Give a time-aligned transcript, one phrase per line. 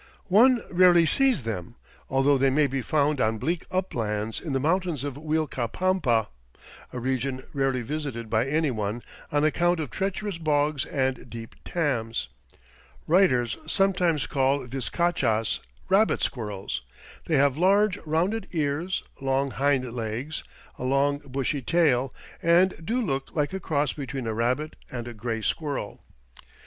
[0.33, 1.75] One rarely sees them,
[2.09, 6.25] although they may be found on bleak uplands in the mountains of Uilcapampa,
[6.91, 12.29] a region rarely visited by any one on account of treacherous bogs and deep tams.
[13.05, 16.81] Writers sometimes call viscachas "rabbit squirrels."
[17.27, 20.43] They have large, rounded ears, long hind legs,
[20.79, 22.11] a long, bushy tail,
[22.41, 26.01] and do look like a cross between a rabbit and a gray squirrel.